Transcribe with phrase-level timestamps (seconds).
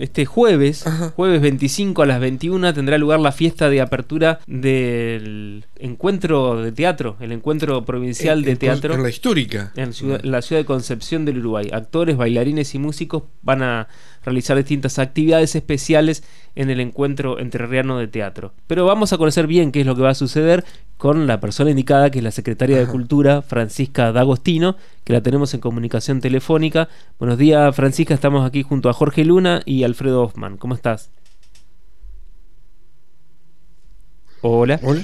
[0.00, 0.84] este jueves,
[1.14, 7.16] jueves 25 a las 21, tendrá lugar la fiesta de apertura del encuentro de teatro,
[7.20, 8.94] el encuentro provincial de teatro.
[8.94, 9.72] En la histórica.
[9.76, 11.70] En, la ciudad de Concepción del Uruguay.
[11.72, 13.88] Actores, bailarines y músicos van a
[14.26, 16.24] realizar distintas actividades especiales
[16.56, 18.52] en el encuentro entrerriano de teatro.
[18.66, 20.64] Pero vamos a conocer bien qué es lo que va a suceder
[20.98, 25.54] con la persona indicada, que es la secretaria de Cultura, Francisca D'Agostino, que la tenemos
[25.54, 26.88] en comunicación telefónica.
[27.18, 28.14] Buenos días, Francisca.
[28.14, 30.56] Estamos aquí junto a Jorge Luna y Alfredo Hoffman.
[30.56, 31.10] ¿Cómo estás?
[34.42, 34.80] Hola.
[34.82, 35.02] Hola.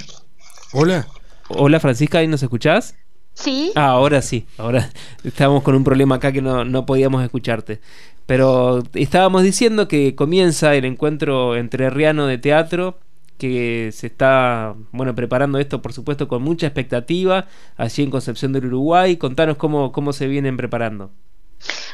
[0.73, 1.07] Hola.
[1.47, 2.95] Hola, Francisca, ¿ahí nos escuchás?
[3.33, 3.71] Sí.
[3.75, 4.45] Ah, ahora sí.
[4.57, 4.89] Ahora
[5.23, 7.79] estábamos con un problema acá que no, no podíamos escucharte.
[8.25, 12.99] Pero estábamos diciendo que comienza el encuentro entre Riano de teatro
[13.37, 18.67] que se está bueno preparando esto por supuesto con mucha expectativa allí en Concepción del
[18.67, 19.17] Uruguay.
[19.17, 21.11] Contanos cómo, cómo se vienen preparando.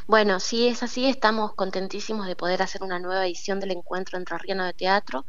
[0.07, 4.37] Bueno, sí es así, estamos contentísimos de poder hacer una nueva edición del encuentro entre
[4.39, 5.25] Riano de Teatro.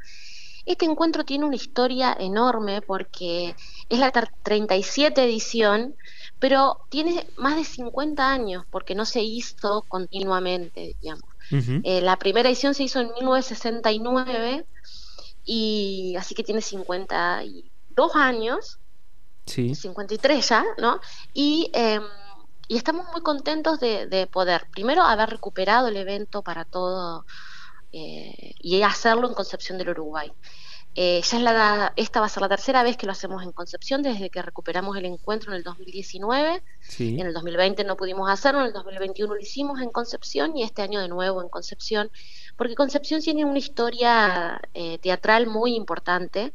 [0.66, 3.54] Este encuentro tiene una historia enorme porque
[3.88, 5.94] es la 37 edición,
[6.40, 11.28] pero tiene más de 50 años porque no se hizo continuamente, digamos.
[11.52, 14.64] Eh, la primera edición se hizo en 1969
[15.44, 18.78] y así que tiene 52 años,
[19.46, 19.74] sí.
[19.74, 21.00] 53 ya, ¿no?
[21.34, 22.04] Y, em,
[22.68, 27.26] y estamos muy contentos de, poder, primero, haber recuperado el evento para todo
[27.92, 30.32] eh, y hacerlo en Concepción del Uruguay.
[30.96, 33.52] Eh, ya es la, esta va a ser la tercera vez que lo hacemos en
[33.52, 36.62] Concepción desde que recuperamos el encuentro en el 2019.
[36.98, 40.82] En el 2020 no pudimos hacerlo, en el 2021 lo hicimos en Concepción y este
[40.82, 42.10] año de nuevo en Concepción,
[42.56, 46.52] porque Concepción tiene una historia eh, teatral muy importante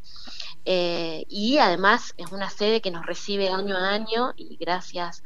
[0.66, 5.23] eh, y además es una sede que nos recibe año a año y gracias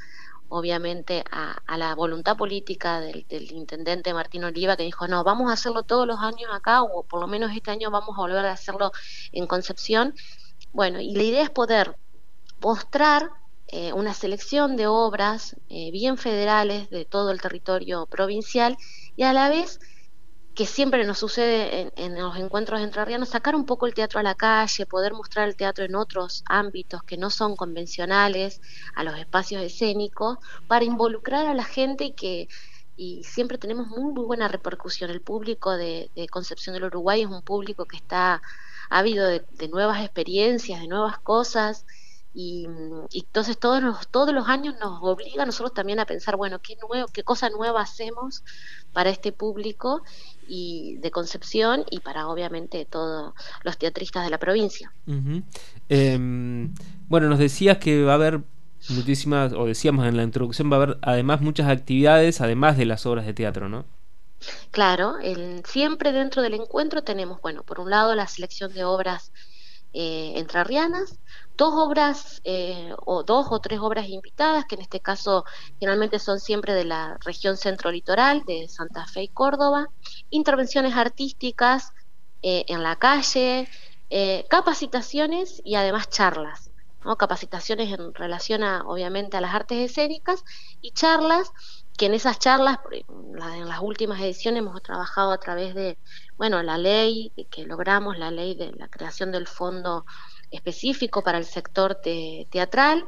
[0.50, 5.84] obviamente a, la voluntad política del, intendente Martín Oliva que dijo no vamos a hacerlo
[5.84, 8.92] todos los años acá o por lo menos este año vamos a volver a hacerlo
[9.32, 10.14] en Concepción
[10.74, 11.96] bueno y la idea es poder
[12.62, 13.30] mostrar
[13.68, 18.78] eh, una selección de obras eh, bien federales de todo el territorio provincial
[19.16, 19.80] y a la vez
[20.60, 24.36] que siempre nos sucede en, los encuentros entrerrianos, sacar un poco el teatro a la
[24.36, 28.60] calle, poder mostrar el teatro en otros ámbitos que no son convencionales,
[28.94, 30.38] a los espacios escénicos,
[30.68, 32.50] para involucrar a la gente y que
[32.98, 35.10] y siempre tenemos muy, muy buena repercusión.
[35.10, 38.42] El público de, Concepción del Uruguay es un público que está
[38.90, 41.86] ávido de nuevas experiencias, de nuevas cosas,
[42.34, 42.68] y,
[43.12, 46.78] entonces todos los, todos los años nos obliga a nosotros también a pensar, bueno, qué
[46.88, 48.44] nuevo, qué cosa nueva hacemos
[48.94, 50.04] para este público
[50.48, 54.94] y de Concepción y para obviamente todos los teatristas de la provincia.
[55.90, 56.74] Em,
[57.08, 58.42] bueno, nos decías que va a haber
[58.90, 63.06] muchísimas, o decíamos en la introducción, va a haber además muchas actividades, además de las
[63.06, 63.86] obras de teatro, ¿no?
[64.72, 69.32] Claro, el, siempre dentro del encuentro tenemos, bueno, por un lado la selección de obras
[69.94, 71.20] eh, entrerrianas,
[71.58, 75.46] dos obras eh, o dos o tres obras invitadas, que en este caso
[75.80, 79.88] generalmente son siempre de la región centro-litoral, de Santa Fe y Córdoba,
[80.30, 81.92] intervenciones artísticas
[82.42, 83.68] eh, en la calle,
[84.10, 86.72] eh, capacitaciones y además charlas.
[87.06, 87.16] ¿no?
[87.16, 90.44] capacitaciones en relación a, obviamente, a las artes escénicas
[90.82, 91.52] y charlas
[92.00, 92.80] que en esas charlas,
[93.10, 96.00] en las últimas ediciones hemos trabajado a través de,
[96.38, 100.06] bueno, la ley que logramos, la ley de la creación del fondo
[100.50, 102.00] específico para el sector
[102.50, 103.06] teatral.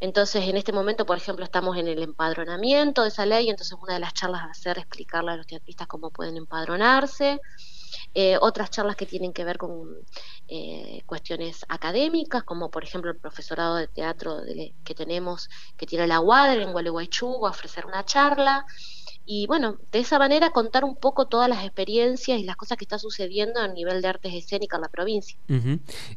[0.00, 3.94] Entonces, en este momento, por ejemplo, estamos en el empadronamiento de esa ley, entonces una
[3.94, 7.40] de las charlas va a ser explicarle a los teatristas cómo pueden empadronarse.
[8.14, 9.96] Eh, otras charlas que tienen que ver con
[10.48, 14.38] eh, cuestiones académicas, como por ejemplo el profesorado de teatro
[14.84, 18.66] que tenemos, que tiene la UADER en Gualeguaychú, a ofrecer una charla
[19.24, 22.84] y bueno, de esa manera contar un poco todas las experiencias y las cosas que
[22.84, 25.38] está sucediendo a nivel de artes escénicas en la provincia.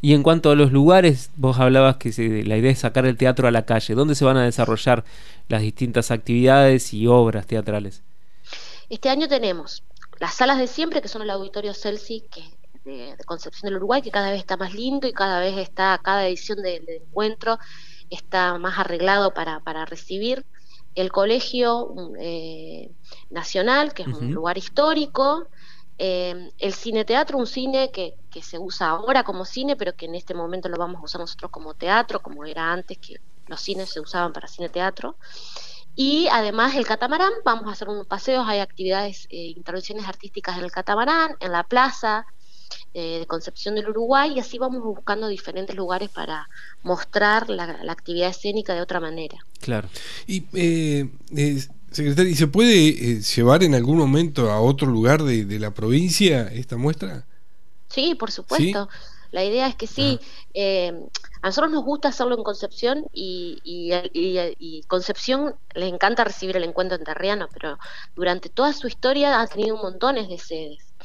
[0.02, 2.10] Y en cuanto a los lugares, vos hablabas que
[2.44, 3.94] la idea es sacar el teatro a la calle.
[3.94, 5.06] ¿Dónde se van a desarrollar
[5.50, 8.02] las distintas actividades y obras teatrales?
[8.90, 9.84] Este año tenemos
[10.20, 12.44] las salas de siempre, que son el Auditorio Celsi, que
[12.84, 16.00] de, de, Concepción del Uruguay, que cada vez está más lindo y cada vez está,
[16.04, 17.58] cada edición del encuentro
[18.10, 20.46] está más arreglado para, para recibir.
[20.94, 22.90] El Colegio eh,
[23.30, 25.48] Nacional, que es un lugar histórico,
[25.98, 30.06] eh, el cine teatro, un cine que, que, se usa ahora como cine, pero que
[30.06, 33.60] en este momento lo vamos a usar nosotros como teatro, como era antes que los
[33.60, 35.18] cines se usaban para cine teatro.
[35.96, 40.66] Y además el catamarán, vamos a hacer unos paseos, hay actividades, eh, intervenciones artísticas en
[40.66, 42.26] el catamarán, en la plaza,
[42.94, 46.50] eh, de Concepción del Uruguay y así vamos buscando diferentes lugares para
[46.84, 49.38] mostrar la, actividad escénica de otra manera.
[49.62, 49.90] Claro.
[50.28, 51.10] Y eh,
[51.96, 55.74] Secretario, ¿y se puede eh, llevar en algún momento a otro lugar de, de la
[55.74, 57.26] provincia esta muestra?
[57.88, 58.90] Sí, por supuesto.
[59.32, 60.20] La idea es que sí.
[60.54, 60.94] Eh,
[61.46, 66.98] a nosotros nos gusta hacerlo en Concepción y, y, Concepción le encanta recibir el encuentro
[66.98, 67.78] enterriano, pero
[68.16, 70.96] durante toda su historia ha tenido montones de sedes.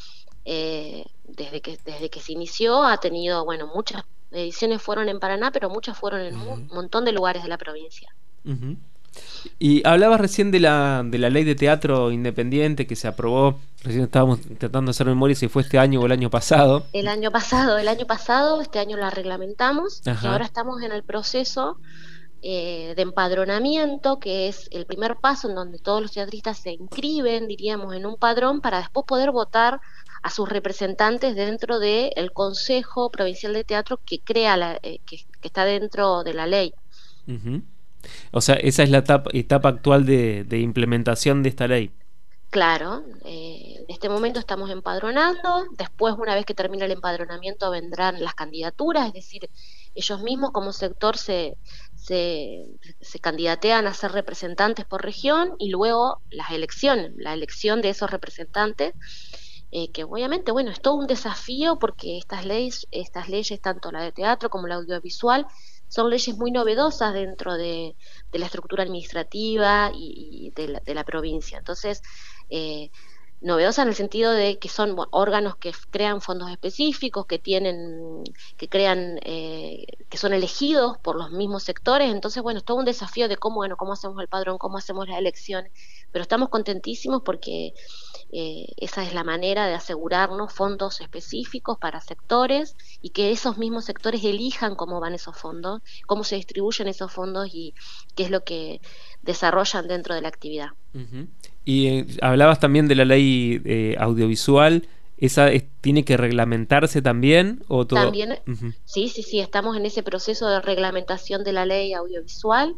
[0.46, 5.50] Eh, desde, que, desde que se inició ha tenido, bueno, muchas ediciones fueron en Paraná,
[5.50, 8.08] pero muchas fueron en un montón de lugares de la provincia.
[9.58, 14.04] Y hablabas recién de la, de la ley de teatro independiente que se aprobó, recién
[14.04, 16.86] estábamos tratando de hacer memoria si fue este año o el año pasado.
[16.92, 21.02] El año pasado, el año pasado, este año la reglamentamos y ahora estamos en el
[21.02, 21.78] proceso
[22.42, 27.46] eh, de empadronamiento, que es el primer paso en donde todos los teatristas se inscriben,
[27.46, 29.80] diríamos, en un padrón para después poder votar
[30.22, 35.66] a sus representantes dentro del Consejo Provincial de Teatro que crea la, eh, que, está
[35.66, 36.72] dentro de la ley.
[38.32, 41.92] O sea, esa es la etapa, actual de, implementación de esta ley.
[42.50, 48.24] Claro, eh, en este momento estamos empadronando, después una vez que termine el empadronamiento vendrán
[48.24, 49.48] las candidaturas, es decir,
[49.94, 51.56] ellos mismos como sector se,
[51.94, 58.10] se, candidatean a ser representantes por región y luego las elecciones, la elección de esos
[58.10, 58.94] representantes,
[59.70, 64.02] eh, que obviamente, bueno, es todo un desafío porque estas leyes, estas leyes, tanto la
[64.02, 65.46] de teatro como la audiovisual,
[65.90, 67.96] son leyes muy novedosas dentro de,
[68.32, 71.58] la estructura administrativa y, de, la, provincia.
[71.58, 72.00] Entonces,
[72.48, 72.90] eh,
[73.40, 78.22] novedosas en el sentido de que son órganos que crean fondos específicos, que tienen,
[78.56, 82.12] que crean, eh, que son elegidos por los mismos sectores.
[82.12, 85.08] Entonces, bueno, es todo un desafío de cómo, bueno, cómo hacemos el padrón, cómo hacemos
[85.08, 85.68] la elección.
[86.12, 87.72] Pero estamos contentísimos porque
[88.32, 93.86] eh, esa es la manera de asegurarnos fondos específicos para sectores y que esos mismos
[93.86, 97.74] sectores elijan cómo van esos fondos, cómo se distribuyen esos fondos y
[98.14, 98.80] qué es lo que
[99.22, 100.70] desarrollan dentro de la actividad.
[101.64, 104.88] Y eh, hablabas también de la ley eh, audiovisual.
[105.18, 105.50] ¿Esa
[105.82, 107.62] tiene que reglamentarse también?
[107.68, 108.00] O todo?
[108.00, 108.38] También,
[108.86, 112.76] sí, sí, sí, estamos en ese proceso de reglamentación de la ley audiovisual,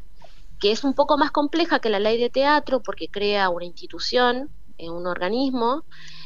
[0.58, 4.50] que es un poco más compleja que la ley de teatro porque crea una institución
[4.76, 5.84] en un organismo.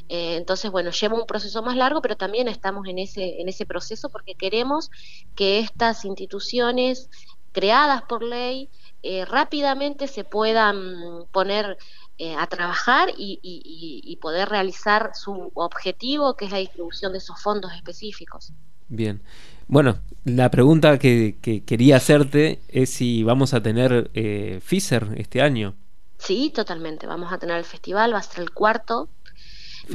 [0.08, 3.66] Eh, entonces, bueno, lleva un proceso más largo, pero también estamos en ese, en ese
[3.66, 4.90] proceso porque queremos
[5.34, 7.10] que estas instituciones
[7.52, 8.68] creadas por ley
[9.02, 11.78] eh, rápidamente se puedan poner
[12.18, 17.40] eh, a trabajar y, y, poder realizar su objetivo, que es la distribución de esos
[17.42, 18.52] fondos específicos.
[18.88, 19.22] Bien.
[19.68, 25.42] Bueno, la pregunta que, que quería hacerte es si vamos a tener eh, FISER este
[25.42, 25.74] año.
[26.18, 27.06] Sí, totalmente.
[27.06, 29.08] Vamos a tener el festival, va a ser el cuarto.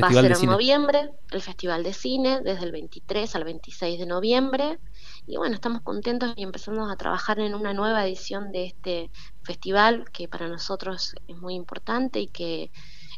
[0.01, 4.06] va a ser en noviembre, el Festival de Cine, desde el 23 al 26 de
[4.06, 4.79] noviembre.
[5.27, 9.09] Y bueno, estamos contentos y empezamos a trabajar en una nueva edición de este
[9.44, 12.71] festival que para nosotros es muy importante y que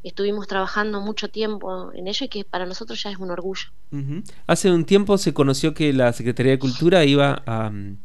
[0.04, 3.70] estuvimos trabajando mucho tiempo en ello y que para nosotros ya es un orgullo.
[4.48, 7.98] Hace un tiempo se conoció que la Secretaría de Cultura iba a mm,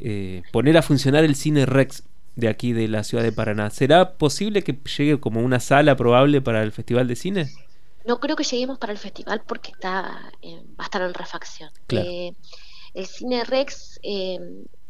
[0.00, 2.04] eh, poner a funcionar el Cine Rex
[2.36, 3.70] de aquí de la ciudad de Paraná.
[3.70, 7.50] ¿Será posible que llegue como una sala probable para el Festival de Cine?
[8.06, 11.70] No creo que lleguemos para el festival porque está va a estar en refacción.
[11.90, 12.32] Eh,
[12.94, 14.38] el Cine Rex, eh,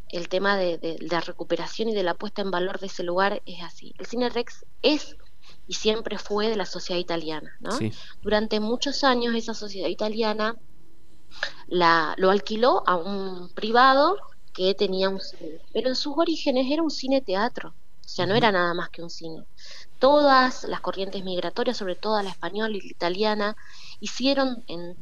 [0.09, 3.63] el tema de, la recuperación y de la puesta en valor de ese lugar es
[3.63, 3.95] así.
[3.99, 5.17] El Cine Rex es
[5.67, 7.57] y siempre fue de la sociedad italiana.
[7.61, 7.71] ¿no?
[8.23, 10.57] Durante muchos años esa sociedad italiana
[11.69, 14.17] la, lo alquiló a un privado
[14.53, 18.35] que tenía un cine, pero en sus orígenes era un cine teatro, o sea, no
[18.35, 19.45] era nada más que un cine.
[20.01, 23.57] Todas las corrientes migratorias, sobre todo la española y la italiana,
[24.01, 24.97] hicieron en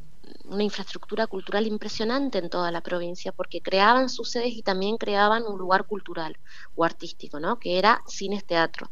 [0.44, 5.44] una infraestructura cultural impresionante en toda la provincia porque creaban sus sedes y también creaban
[5.46, 6.36] un lugar cultural
[6.74, 7.58] o artístico, ¿no?
[7.58, 8.90] que era cines teatro.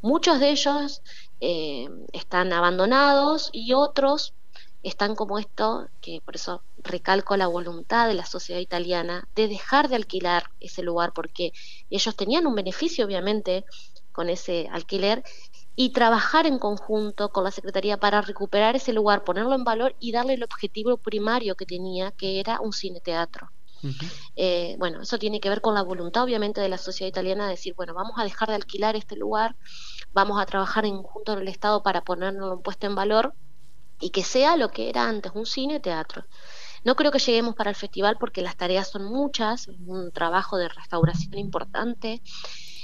[0.00, 1.02] Muchos de ellos
[1.40, 4.34] eh, están abandonados y otros
[4.82, 9.88] están como esto, que por eso recalco la voluntad de la sociedad italiana de dejar
[9.88, 11.52] de alquilar ese lugar, porque
[11.88, 13.64] ellos tenían un beneficio, obviamente,
[14.10, 15.22] con ese alquiler,
[15.74, 20.12] y trabajar en conjunto con la Secretaría para recuperar ese lugar, ponerlo en valor y
[20.12, 23.50] darle el objetivo primario que tenía, que era un cine-teatro.
[24.36, 27.52] Eh, bueno, eso tiene que ver con la voluntad, obviamente, de la sociedad italiana de
[27.52, 29.56] decir, bueno, vamos a dejar de alquilar este lugar,
[30.12, 33.34] vamos a trabajar en junto en el Estado para ponerlo puesto en valor
[34.00, 36.24] y que sea lo que era antes, un cine teatro.
[36.84, 40.68] No creo que lleguemos para el festival porque las tareas son muchas, un trabajo de
[40.68, 42.22] restauración importante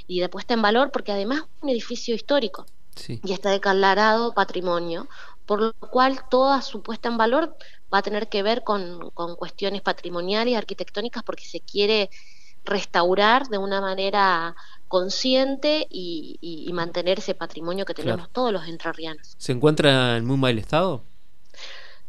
[0.07, 2.67] y de puesta en valor porque además es un edificio histórico
[3.09, 5.09] y está declarado patrimonio,
[5.47, 7.57] por lo cual toda su puesta en valor
[7.93, 12.11] va a tener que ver con, con cuestiones patrimoniales y arquitectónicas porque se quiere
[12.65, 14.55] restaurar de una manera
[14.89, 19.35] consciente y, mantener ese patrimonio que tenemos todos los entrerrianos.
[19.37, 21.03] ¿Se encuentra en muy mal estado?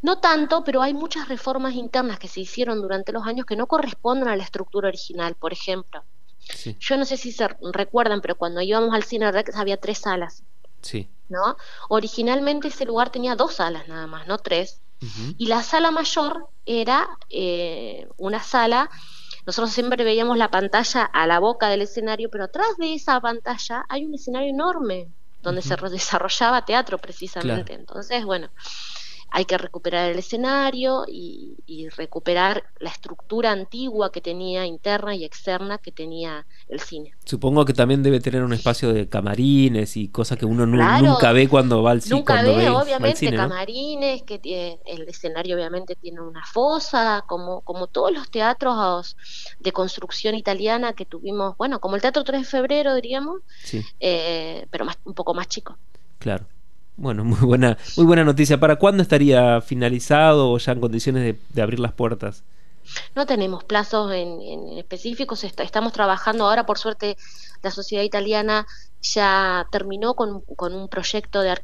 [0.01, 3.65] No tanto, pero hay muchas reformas internas que se hicieron durante los años que no
[3.65, 5.36] corresponden a la estructura original.
[5.36, 6.03] Por ejemplo,
[6.79, 10.43] yo no sé si se recuerdan, pero cuando íbamos al cine Rex había tres salas.
[10.81, 11.09] Sí.
[11.29, 11.57] ¿No?
[11.89, 14.81] Originalmente ese lugar tenía dos salas nada más, no tres.
[15.38, 18.89] Y la sala mayor era eh, una sala
[19.50, 23.83] nosotros siempre veíamos la pantalla a la boca del escenario, pero atrás de esa pantalla
[23.89, 25.07] hay un escenario enorme
[25.41, 27.74] donde se desarrollaba teatro precisamente.
[27.74, 28.50] Entonces, bueno,
[29.31, 31.57] hay que recuperar el escenario y,
[31.95, 37.13] recuperar la estructura antigua que tenía interna y externa que tenía el cine.
[37.25, 41.48] Supongo que también debe tener un espacio de camarines y cosas que uno nunca ve
[41.48, 42.17] cuando va al cine.
[42.17, 48.12] Nunca ve, obviamente, camarines, que tiene, el escenario obviamente tiene una fosa, como, como todos
[48.12, 49.15] los teatros
[49.59, 53.41] de construcción italiana que tuvimos, bueno, como el Teatro 3 de Febrero, diríamos,
[54.00, 55.77] eh, pero más, un poco más chico.
[56.19, 56.45] Claro.
[56.99, 58.59] Bueno, muy buena, muy buena noticia.
[58.59, 62.43] ¿Para cuándo estaría finalizado o ya en condiciones de, abrir las puertas?
[63.15, 65.43] No tenemos plazos en, específicos.
[65.43, 67.17] estamos trabajando ahora, por suerte,
[67.61, 68.65] la sociedad italiana
[69.01, 71.55] ya terminó con, un proyecto de,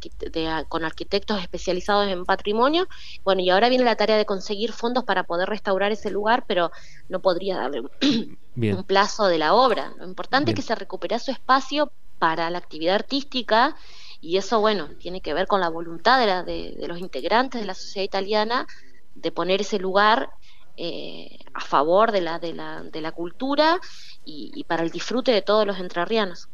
[0.69, 2.87] con arquitectos especializados en patrimonio.
[3.23, 6.71] Bueno, y ahora viene la tarea de conseguir fondos para poder restaurar ese lugar, pero
[7.09, 9.93] no podría darle un plazo de la obra.
[9.97, 13.75] Lo importante es que se recupere su espacio para la actividad artística
[14.21, 18.05] y eso, bueno, tiene que ver con la voluntad de, los integrantes de la sociedad
[18.05, 18.67] italiana
[19.13, 20.29] de poner ese lugar
[20.77, 23.79] eh, a favor de la, de la, de la cultura
[24.25, 26.49] y, para el disfrute de todos los entrerrianos.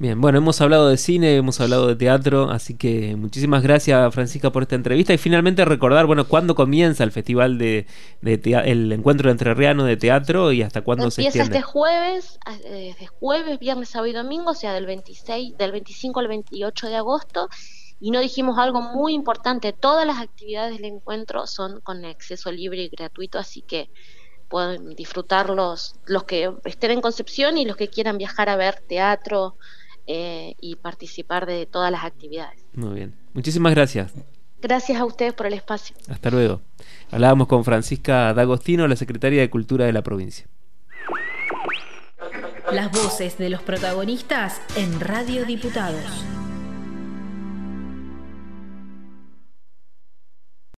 [0.00, 4.52] Bien, bueno, hemos hablado de cine, hemos hablado de teatro, así que muchísimas gracias Francisca
[4.52, 7.84] por esta entrevista y finalmente recordar, bueno, cuándo comienza el festival de,
[8.22, 11.56] el encuentro entrerriano de teatro y hasta cuándo se extiende.
[11.56, 15.72] Empieza este jueves, desde eh, jueves, viernes, sábado y domingo, o sea, del 26, del
[15.72, 17.48] 25 al 28 de agosto.
[17.98, 22.82] Y no dijimos algo muy importante, todas las actividades del encuentro son con acceso libre
[22.82, 23.90] y gratuito, así que
[24.48, 29.56] pueden disfrutarlos los que estén en Concepción y los que quieran viajar a ver teatro,
[30.10, 32.64] eh, y participar de todas las actividades.
[32.72, 33.14] Muy bien.
[33.34, 34.14] Muchísimas gracias.
[34.60, 35.94] Gracias a ustedes por el espacio.
[36.08, 36.62] Hasta luego.
[37.10, 40.46] Hablábamos con Francisca D'Agostino, la secretaria de Cultura de la provincia.
[42.72, 46.24] Las voces de los protagonistas en Radio Diputados.